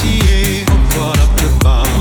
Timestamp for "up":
1.18-1.99